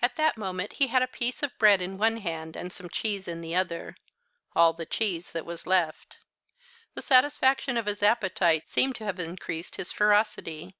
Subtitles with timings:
[0.00, 3.28] At the moment he had a piece of bread in one hand and some cheese
[3.28, 3.94] in the other
[4.56, 6.16] all the cheese that was left.
[6.94, 10.76] The satisfaction of his appetite seemed to have increased his ferocity.